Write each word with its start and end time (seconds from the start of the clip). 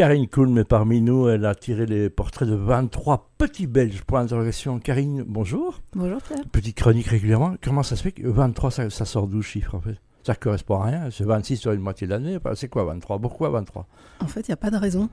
Karine 0.00 0.28
Kuhn 0.28 0.56
est 0.56 0.64
parmi 0.64 1.02
nous. 1.02 1.28
Elle 1.28 1.44
a 1.44 1.54
tiré 1.54 1.84
les 1.84 2.08
portraits 2.08 2.48
de 2.48 2.54
23 2.54 3.32
petits 3.36 3.66
Belges. 3.66 4.00
Point 4.06 4.22
d'interrogation. 4.22 4.78
Karine, 4.78 5.24
bonjour. 5.28 5.82
Bonjour 5.94 6.22
Pierre. 6.22 6.40
Petite 6.50 6.78
chronique 6.78 7.08
régulièrement. 7.08 7.56
Comment 7.62 7.82
ça 7.82 7.96
se 7.96 8.02
fait 8.04 8.12
que 8.12 8.26
23, 8.26 8.70
ça, 8.70 8.88
ça 8.88 9.04
sort 9.04 9.28
d'où 9.28 9.42
chiffre 9.42 9.74
en 9.74 9.80
fait? 9.82 9.96
Ça 10.22 10.34
correspond 10.34 10.80
à 10.80 10.86
rien. 10.86 11.10
C'est 11.10 11.24
26 11.24 11.58
sur 11.58 11.72
une 11.72 11.82
moitié 11.82 12.06
de 12.06 12.12
l'année. 12.12 12.38
C'est 12.54 12.68
quoi 12.68 12.84
23 12.84 13.18
Pourquoi 13.18 13.50
23 13.50 13.86
En 14.20 14.26
fait, 14.26 14.40
il 14.48 14.50
n'y 14.50 14.54
a 14.54 14.56
pas 14.56 14.70
de 14.70 14.78
raison. 14.78 15.10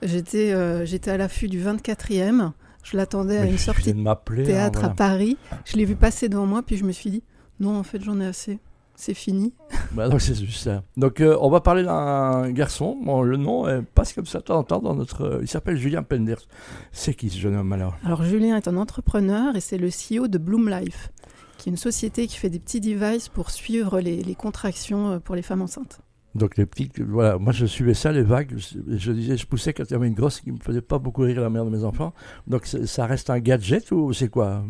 J'étais 0.00 0.54
euh, 0.54 0.86
à 1.08 1.16
l'affût 1.18 1.48
du 1.48 1.62
24e. 1.62 2.52
Je 2.84 2.96
l'attendais 2.96 3.36
à 3.36 3.44
une 3.44 3.58
sortie 3.58 3.92
de 3.92 4.00
m'appeler. 4.00 4.44
théâtre 4.44 4.82
hein, 4.82 4.92
à 4.92 4.94
Paris. 4.94 5.36
Je 5.66 5.76
l'ai 5.76 5.84
vu 5.84 5.94
passer 5.94 6.30
devant 6.30 6.46
moi, 6.46 6.62
puis 6.62 6.78
je 6.78 6.84
me 6.84 6.92
suis 6.92 7.10
dit, 7.10 7.22
non, 7.60 7.76
en 7.76 7.82
fait, 7.82 8.02
j'en 8.02 8.18
ai 8.18 8.24
assez. 8.24 8.60
C'est 9.04 9.14
fini. 9.14 9.52
Bah, 9.94 10.08
donc 10.08 10.20
c'est 10.20 10.34
juste 10.36 10.62
ça. 10.62 10.84
Donc 10.96 11.20
euh, 11.20 11.36
on 11.40 11.50
va 11.50 11.60
parler 11.60 11.82
d'un 11.82 12.50
garçon. 12.52 12.96
Bon, 13.04 13.22
le 13.22 13.36
nom 13.36 13.66
euh, 13.66 13.80
passe 13.94 14.12
comme 14.12 14.26
ça 14.26 14.38
de 14.38 14.44
temps 14.44 14.58
en 14.58 14.62
temps 14.62 14.78
dans 14.78 14.94
notre. 14.94 15.22
euh, 15.22 15.38
il 15.42 15.48
s'appelle 15.48 15.76
Julien 15.76 16.04
Penders. 16.04 16.46
C'est 16.92 17.12
qui 17.14 17.28
ce 17.28 17.36
jeune 17.38 17.56
homme 17.56 17.72
alors? 17.72 17.96
Alors, 18.04 18.22
Julien 18.22 18.56
est 18.56 18.68
un 18.68 18.76
entrepreneur 18.76 19.56
et 19.56 19.60
c'est 19.60 19.76
le 19.78 19.88
CEO 19.88 20.28
de 20.28 20.38
Bloom 20.38 20.68
Life, 20.70 21.10
qui 21.58 21.68
est 21.68 21.72
une 21.72 21.76
société 21.76 22.28
qui 22.28 22.36
fait 22.36 22.48
des 22.48 22.60
petits 22.60 22.80
devices 22.80 23.28
pour 23.28 23.50
suivre 23.50 24.00
les, 24.00 24.22
les 24.22 24.34
contractions 24.36 25.18
pour 25.18 25.34
les 25.34 25.42
femmes 25.42 25.62
enceintes. 25.62 26.00
Donc 26.34 26.56
les 26.56 26.66
petites, 26.66 27.00
voilà, 27.00 27.38
moi 27.38 27.52
je 27.52 27.66
suivais 27.66 27.94
ça, 27.94 28.10
les 28.10 28.22
vagues, 28.22 28.54
je, 28.56 29.12
disais, 29.12 29.36
je 29.36 29.46
poussais 29.46 29.72
quand 29.72 29.84
il 29.84 29.92
y 29.92 29.94
avait 29.94 30.08
une 30.08 30.14
grosse 30.14 30.40
qui 30.40 30.50
me 30.50 30.58
faisait 30.58 30.80
pas 30.80 30.98
beaucoup 30.98 31.22
rire 31.22 31.40
la 31.40 31.50
mère 31.50 31.64
de 31.64 31.70
mes 31.70 31.84
enfants. 31.84 32.14
Donc 32.46 32.66
ça 32.66 33.06
reste 33.06 33.28
un 33.30 33.38
gadget 33.38 33.90
ou 33.92 34.12
c'est 34.12 34.28
quoi? 34.28 34.64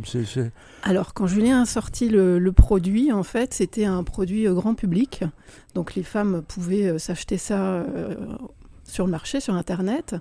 Alors, 0.82 1.14
quand 1.14 1.26
Julien 1.26 1.62
a 1.62 1.66
sorti 1.66 2.08
le, 2.08 2.38
le 2.38 2.52
produit, 2.52 3.12
en 3.12 3.22
fait, 3.22 3.54
c'était 3.54 3.84
un 3.84 4.02
produit 4.04 4.46
euh, 4.46 4.54
grand 4.54 4.74
public. 4.74 5.24
Donc, 5.74 5.94
les 5.94 6.02
femmes 6.02 6.42
pouvaient 6.46 6.88
euh, 6.88 6.98
s'acheter 6.98 7.38
ça 7.38 7.60
euh, 7.62 8.14
sur 8.84 9.04
le 9.06 9.10
marché, 9.10 9.40
sur 9.40 9.54
Internet. 9.54 10.16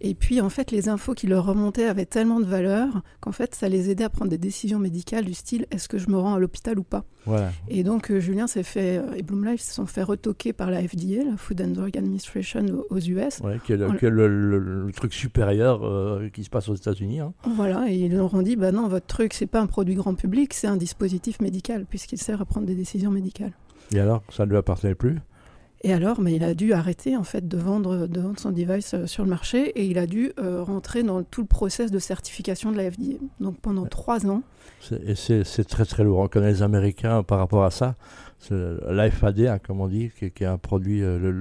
Et 0.00 0.14
puis, 0.14 0.40
en 0.40 0.50
fait, 0.50 0.70
les 0.72 0.88
infos 0.88 1.14
qui 1.14 1.26
leur 1.28 1.46
remontaient 1.46 1.86
avaient 1.86 2.04
tellement 2.04 2.40
de 2.40 2.44
valeur 2.44 3.02
qu'en 3.20 3.30
fait, 3.32 3.54
ça 3.54 3.68
les 3.68 3.90
aidait 3.90 4.04
à 4.04 4.10
prendre 4.10 4.30
des 4.30 4.38
décisions 4.38 4.78
médicales 4.80 5.24
du 5.24 5.34
style 5.34 5.66
est-ce 5.70 5.88
que 5.88 5.98
je 5.98 6.10
me 6.10 6.18
rends 6.18 6.34
à 6.34 6.38
l'hôpital 6.38 6.78
ou 6.78 6.82
pas? 6.82 7.04
Voilà. 7.26 7.52
Et 7.68 7.84
donc, 7.84 8.10
euh, 8.10 8.18
Julien 8.20 8.46
s'est 8.48 8.64
fait, 8.64 8.98
euh, 8.98 9.14
et 9.14 9.22
Bloom 9.22 9.44
Life 9.46 9.62
se 9.62 9.72
sont 9.72 9.86
fait 9.86 10.02
retoquer 10.02 10.52
par 10.52 10.70
la 10.70 10.82
FDA, 10.82 11.22
la 11.24 11.36
Food 11.36 11.60
and 11.62 11.68
Drug 11.68 11.96
Administration 11.96 12.64
aux- 12.90 12.98
US. 12.98 13.38
Ouais, 13.40 13.58
qui 13.64 13.72
est 13.72 13.76
le, 13.76 13.84
Voilà. 13.84 13.98
qui 14.00 14.04
est 14.06 14.10
le- 14.10 14.28
le- 14.58 14.86
le 14.86 14.92
truc 14.92 15.14
supérieur 15.14 15.84
euh, 15.84 16.28
qui 16.28 16.42
se 16.44 16.50
passe 16.50 16.68
aux 16.68 16.74
États-Unis. 16.74 17.20
hein. 17.20 17.32
Voilà, 17.54 17.88
et 17.88 17.94
ils 17.94 18.12
leur 18.14 18.34
ont 18.34 18.42
dit 18.42 18.56
bah 18.56 18.72
non, 18.72 18.88
votre 18.88 19.06
truc, 19.06 19.32
c'est 19.32 19.46
pas 19.46 19.60
un 19.60 19.66
produit 19.66 19.94
grand 19.94 20.14
public, 20.14 20.52
c'est 20.54 20.66
un 20.66 20.76
dispositif 20.76 21.40
médical, 21.40 21.86
puisqu'il 21.88 22.18
sert 22.18 22.40
à 22.42 22.44
prendre 22.44 22.66
des 22.66 22.74
décisions 22.74 23.10
médicales. 23.12 23.52
Et 23.94 24.00
alors, 24.00 24.22
ça 24.30 24.44
ne 24.44 24.50
lui 24.50 24.56
appartenait 24.58 24.94
plus? 24.94 25.18
Et 25.86 25.92
alors, 25.92 26.20
mais 26.20 26.34
il 26.34 26.42
a 26.42 26.54
dû 26.54 26.72
arrêter 26.72 27.14
en 27.16 27.24
fait 27.24 27.46
de 27.46 27.56
vendre, 27.58 28.06
de 28.06 28.20
vendre 28.20 28.40
son 28.40 28.50
device 28.50 28.94
euh, 28.94 29.06
sur 29.06 29.22
le 29.22 29.28
marché 29.28 29.68
et 29.78 29.84
il 29.84 29.98
a 29.98 30.06
dû 30.06 30.32
euh, 30.40 30.62
rentrer 30.62 31.02
dans 31.02 31.22
tout 31.22 31.42
le 31.42 31.46
process 31.46 31.90
de 31.90 31.98
certification 31.98 32.72
de 32.72 32.78
la 32.78 32.90
FDA. 32.90 33.18
Donc 33.38 33.58
pendant 33.60 33.84
trois 33.84 34.26
ans, 34.26 34.42
Et 35.06 35.14
c'est 35.14 35.64
très 35.68 35.84
très 35.84 36.02
lourd. 36.02 36.18
On 36.20 36.28
connaît 36.28 36.50
les 36.52 36.62
Américains 36.62 37.22
par 37.22 37.38
rapport 37.38 37.64
à 37.64 37.70
ça. 37.70 37.94
C'est 38.38 38.54
l'AFAD, 38.90 39.40
hein, 39.40 39.58
comme 39.58 39.80
on 39.80 39.88
dit, 39.88 40.10
qui, 40.18 40.26
est- 40.26 40.30
qui 40.30 40.44
est 40.44 40.46
un 40.46 40.58
produit, 40.58 41.02
euh, 41.02 41.32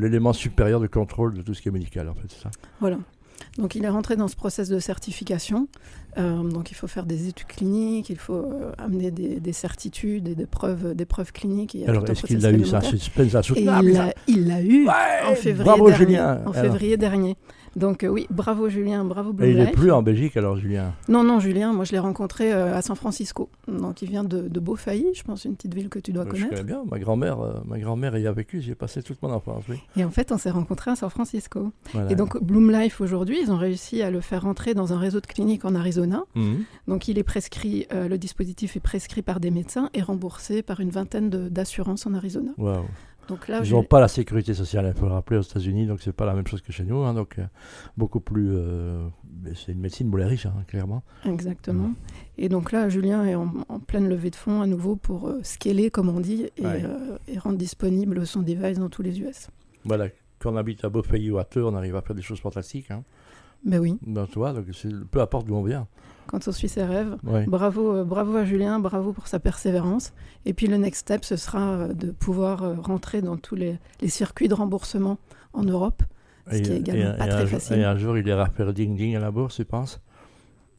l'élément 0.00 0.32
supérieur 0.32 0.80
de 0.80 0.86
contrôle 0.88 1.34
de 1.34 1.42
tout 1.42 1.54
ce 1.54 1.62
qui 1.62 1.68
est 1.68 1.72
médical, 1.72 2.08
en 2.08 2.14
fait, 2.14 2.26
c'est 2.28 2.42
ça? 2.42 2.50
voilà. 2.80 2.98
Donc 3.58 3.74
il 3.74 3.84
est 3.84 3.88
rentré 3.88 4.16
dans 4.16 4.28
ce 4.28 4.36
process 4.36 4.68
de 4.68 4.78
certification. 4.78 5.68
Euh, 6.16 6.42
donc 6.44 6.70
il 6.70 6.74
faut 6.74 6.86
faire 6.86 7.06
des 7.06 7.28
études 7.28 7.46
cliniques, 7.48 8.08
il 8.10 8.18
faut 8.18 8.34
euh, 8.34 8.72
amener 8.78 9.10
des, 9.10 9.40
des 9.40 9.52
certitudes 9.52 10.28
et 10.28 10.34
des 10.36 10.46
preuves, 10.46 10.94
des 10.94 11.04
preuves 11.04 11.32
cliniques. 11.32 11.74
et 11.74 11.86
a 11.86 11.90
Alors, 11.90 12.08
est-ce 12.08 12.22
qu'il 12.22 12.40
l'a 12.40 12.52
eu. 12.52 12.64
C'est 12.64 12.82
suspense 12.96 13.34
insoutenable, 13.34 13.88
il 13.88 13.94
l'a- 13.94 14.14
il 14.28 14.46
l'a 14.48 14.62
eu 14.62 14.86
Ouais, 14.86 14.92
en 15.28 15.34
février 15.34 15.64
Bravo, 15.64 15.88
dernier. 15.88 16.04
Julien. 16.06 16.40
En 16.46 16.50
Alors, 16.52 16.54
février 16.54 16.96
dernier. 16.96 17.36
Donc 17.76 18.04
euh, 18.04 18.08
oui, 18.08 18.26
bravo 18.30 18.68
Julien, 18.68 19.04
bravo 19.04 19.32
Blue 19.32 19.46
Et 19.46 19.50
il 19.52 19.56
n'est 19.58 19.70
plus 19.72 19.90
en 19.90 20.02
Belgique, 20.02 20.36
alors, 20.36 20.56
Julien? 20.56 20.92
Non, 21.08 21.24
non, 21.24 21.40
Julien, 21.40 21.72
moi 21.72 21.84
je 21.84 21.92
l'ai 21.92 21.98
rencontré 21.98 22.52
euh, 22.52 22.74
à 22.76 22.82
San 22.82 22.96
Francisco. 22.96 23.48
Donc 23.68 24.02
il 24.02 24.08
vient 24.08 24.24
de, 24.24 24.48
de 24.48 24.60
Beaufailly, 24.60 25.14
je 25.14 25.22
pense, 25.24 25.44
une 25.44 25.56
petite 25.56 25.74
ville 25.74 25.88
que 25.88 25.98
tu 25.98 26.12
dois 26.12 26.22
Euh, 26.22 26.26
Je 26.26 26.30
connaître. 26.32 26.50
connais 26.50 26.62
bien. 26.64 26.82
Ma 26.90 26.98
grand-mère, 26.98 27.40
euh, 27.40 27.54
ma 27.66 27.78
grand-mère 27.78 28.16
y 28.18 28.26
a 28.26 28.32
vécu. 28.32 28.60
J'ai 28.60 28.74
passé 28.74 29.02
toute 29.02 29.20
mon 29.22 29.30
enfance. 29.32 29.64
Oui. 29.68 29.76
Et 29.96 30.04
en 30.04 30.10
fait, 30.10 30.30
on 30.32 30.38
s'est 30.38 30.50
rencontrés 30.50 30.92
à 30.92 30.96
San 30.96 31.10
Francisco. 31.10 31.72
Voilà. 31.92 32.10
Et 32.10 32.14
donc 32.14 32.42
Bloom 32.42 32.70
Life 32.70 33.00
aujourd'hui, 33.00 33.38
ils 33.42 33.50
ont 33.50 33.56
réussi 33.58 34.02
à 34.02 34.10
le 34.10 34.20
faire 34.20 34.42
rentrer 34.42 34.74
dans 34.74 34.92
un 34.92 34.98
réseau 34.98 35.20
de 35.20 35.26
cliniques 35.26 35.64
en 35.64 35.74
Arizona. 35.74 36.22
Mhm. 36.34 36.64
Donc 36.88 37.08
il 37.08 37.18
est 37.18 37.22
prescrit, 37.24 37.86
le 37.92 38.16
dispositif 38.18 38.76
est 38.76 38.80
prescrit 38.80 39.22
par 39.22 39.40
des 39.40 39.50
médecins 39.50 39.90
et 39.94 40.02
remboursé 40.02 40.62
par 40.62 40.80
une 40.80 40.90
vingtaine 40.90 41.28
d'assurances 41.30 42.06
en 42.06 42.14
Arizona. 42.14 42.52
Waouh. 42.58 42.84
Donc 43.28 43.48
là, 43.48 43.60
Ils 43.64 43.72
n'ont 43.72 43.82
pas 43.82 44.00
la 44.00 44.08
sécurité 44.08 44.52
sociale, 44.54 44.92
il 44.94 44.98
faut 44.98 45.06
le 45.06 45.12
rappeler 45.12 45.38
aux 45.38 45.42
États-Unis, 45.42 45.86
donc 45.86 46.00
c'est 46.02 46.12
pas 46.12 46.26
la 46.26 46.34
même 46.34 46.46
chose 46.46 46.60
que 46.60 46.72
chez 46.72 46.84
nous. 46.84 46.98
hein, 47.04 47.14
donc 47.14 47.38
euh, 47.38 47.44
beaucoup 47.96 48.20
plus. 48.20 48.50
euh, 48.52 49.08
c'est 49.54 49.72
une 49.72 49.80
médecine 49.80 50.08
pour 50.10 50.18
les 50.18 50.26
riches, 50.26 50.46
hein, 50.46 50.54
clairement. 50.68 51.02
Exactement. 51.24 51.90
Et 52.38 52.48
donc 52.48 52.70
là, 52.72 52.88
Julien 52.88 53.24
est 53.24 53.34
en, 53.34 53.52
en 53.68 53.78
pleine 53.80 54.08
levée 54.08 54.30
de 54.30 54.36
fonds 54.36 54.60
à 54.60 54.66
nouveau 54.66 54.96
pour 54.96 55.28
euh, 55.28 55.40
scaler, 55.42 55.90
comme 55.90 56.08
on 56.08 56.20
dit, 56.20 56.46
et, 56.58 56.66
Ouais. 56.66 56.82
et 57.28 57.38
rendre 57.38 57.56
disponible 57.58 58.26
son 58.26 58.42
device 58.42 58.78
dans 58.78 58.88
tous 58.90 59.02
les 59.02 59.20
US. 59.20 59.48
Voilà. 59.84 60.08
Quand 60.38 60.52
on 60.52 60.56
habite 60.56 60.84
à 60.84 60.90
Beaufeuille 60.90 61.30
ou 61.30 61.38
à 61.38 61.44
Teux, 61.44 61.64
on 61.64 61.74
arrive 61.74 61.96
à 61.96 62.02
faire 62.02 62.14
des 62.14 62.22
choses 62.22 62.40
fantastiques. 62.40 62.90
Hein. 62.90 63.02
Ben 63.64 63.78
oui, 63.78 63.96
Ben, 64.06 64.26
tu 64.26 64.38
vois, 64.38 64.52
donc 64.52 64.66
peu 65.10 65.20
importe 65.22 65.46
d'où 65.46 65.54
on 65.54 65.62
vient. 65.62 65.86
Quand 66.34 66.48
on 66.48 66.52
suit 66.52 66.68
ses 66.68 66.82
rêves. 66.82 67.16
Ouais. 67.22 67.46
Bravo, 67.46 67.94
euh, 67.94 68.04
bravo 68.04 68.36
à 68.36 68.44
Julien, 68.44 68.80
bravo 68.80 69.12
pour 69.12 69.28
sa 69.28 69.38
persévérance. 69.38 70.12
Et 70.46 70.52
puis 70.52 70.66
le 70.66 70.76
next 70.76 71.02
step, 71.02 71.24
ce 71.24 71.36
sera 71.36 71.60
euh, 71.74 71.92
de 71.92 72.10
pouvoir 72.10 72.64
euh, 72.64 72.74
rentrer 72.74 73.22
dans 73.22 73.36
tous 73.36 73.54
les, 73.54 73.78
les 74.00 74.08
circuits 74.08 74.48
de 74.48 74.54
remboursement 74.54 75.18
en 75.52 75.62
Europe. 75.62 76.02
Ce 76.50 76.58
qui 76.58 76.72
est 76.72 76.76
également 76.78 77.16
pas 77.16 77.26
et 77.26 77.28
très 77.28 77.42
un, 77.42 77.46
facile. 77.46 77.78
et 77.78 77.84
un 77.84 77.96
jour, 77.96 78.18
il 78.18 78.26
ira 78.26 78.46
faire 78.50 78.72
ding-ding 78.74 79.14
à 79.16 79.20
la 79.20 79.30
bourse, 79.30 79.54
tu 79.56 79.64
penses? 79.64 80.00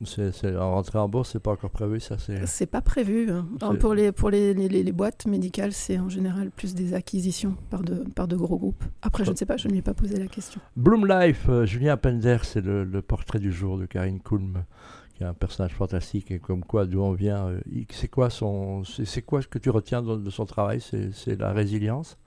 C'est, 0.03 0.57
En 0.57 0.71
rentrée 0.73 0.99
en 0.99 1.07
bourse, 1.07 1.29
c'est 1.31 1.39
pas 1.39 1.51
encore 1.51 1.69
prévu, 1.69 2.01
ça 2.01 2.17
c'est... 2.17 2.45
C'est 2.45 2.65
pas 2.65 2.81
prévu. 2.81 3.31
hein. 3.31 3.47
Alors, 3.61 3.77
Pour, 3.77 3.93
les, 3.93 4.11
pour 4.11 4.29
les, 4.29 4.53
les- 4.53 4.67
les- 4.67 4.83
les 4.83 4.91
boîtes 4.91 5.25
médicales, 5.25 5.71
c'est 5.71 5.97
en 5.97 6.09
général 6.09 6.51
plus 6.51 6.75
des 6.75 6.93
acquisitions 6.93 7.55
par 7.69 7.81
de, 7.81 8.03
par 8.13 8.27
de 8.27 8.35
gros 8.35 8.57
groupes. 8.57 8.83
Après, 9.01 9.23
je 9.23 9.31
ne 9.31 9.35
sais 9.37 9.45
pas, 9.45 9.55
je 9.55 9.67
ne 9.69 9.71
lui 9.71 9.79
ai 9.79 9.81
pas 9.81 9.93
posé 9.93 10.17
la 10.17 10.27
question. 10.27 10.59
Bloom 10.75 11.07
Life, 11.07 11.45
euh, 11.47 11.65
Julien 11.65 11.95
Pender, 11.95 12.39
c'est 12.43 12.59
le, 12.59 12.83
le 12.83 13.01
portrait 13.01 13.39
du 13.39 13.53
jour 13.53 13.77
de 13.77 13.85
Karine 13.85 14.19
Kulm, 14.19 14.65
qui 15.15 15.23
est 15.23 15.25
un 15.27 15.33
personnage 15.33 15.73
fantastique 15.73 16.29
et 16.31 16.39
comme 16.39 16.63
quoi, 16.63 16.85
d'où 16.85 17.01
on 17.01 17.13
vient. 17.13 17.47
euh, 17.47 17.59
c'est 17.91 18.09
quoi 18.09 18.29
son, 18.29 18.83
c'est, 18.83 19.21
quoi 19.21 19.41
ce 19.41 19.47
que 19.47 19.57
tu 19.59 19.69
retiens 19.69 20.01
de, 20.01 20.17
de 20.17 20.29
son 20.29 20.45
travail? 20.45 20.81
C'est, 20.81 21.39
la 21.39 21.51
résilience? 21.53 22.17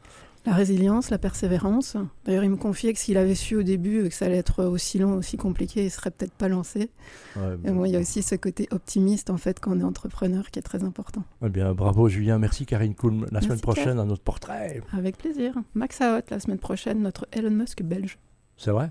La 0.46 0.54
résilience, 0.54 1.10
la 1.10 1.18
persévérance. 1.18 1.96
D'ailleurs, 2.24 2.44
il 2.44 2.48
me 2.50 2.56
confiait 2.56 2.94
que 2.94 2.98
s'il 2.98 3.18
avait 3.18 3.34
su 3.34 3.56
au 3.56 3.62
début 3.62 4.08
que 4.08 4.14
ça 4.14 4.24
allait 4.26 4.36
être 4.38 4.64
aussi 4.64 4.98
long, 4.98 5.14
aussi 5.14 5.36
compliqué, 5.36 5.84
il 5.84 5.90
serait 5.90 6.10
peut-être 6.10 6.32
pas 6.32 6.48
lancé. 6.48 6.90
Ouais, 7.36 7.56
Et 7.66 7.70
bon, 7.70 7.84
il 7.84 7.90
y 7.92 7.96
a 7.96 8.00
aussi 8.00 8.22
ce 8.22 8.34
côté 8.36 8.66
optimiste, 8.70 9.28
en 9.28 9.36
fait, 9.36 9.60
quand 9.60 9.72
on 9.76 9.80
est 9.80 9.84
entrepreneur, 9.84 10.50
qui 10.50 10.58
est 10.58 10.62
très 10.62 10.84
important. 10.84 11.24
eh 11.44 11.50
bien, 11.50 11.74
bravo 11.74 12.08
Julien, 12.08 12.38
merci 12.38 12.64
Karine 12.64 12.94
Kulm. 12.94 13.24
La 13.24 13.28
Merci, 13.32 13.48
semaine 13.48 13.60
prochaine, 13.60 13.98
un 13.98 14.08
autre 14.08 14.22
portrait. 14.22 14.80
Avec 14.96 15.18
plaisir. 15.18 15.52
Max 15.74 16.00
Out, 16.00 16.30
la 16.30 16.40
semaine 16.40 16.58
prochaine, 16.58 17.02
notre 17.02 17.26
Elon 17.32 17.50
Musk 17.50 17.82
belge. 17.82 18.18
C'est 18.56 18.70
vrai? 18.70 18.90